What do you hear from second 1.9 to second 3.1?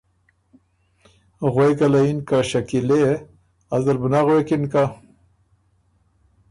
له یِن که ”شکیلے!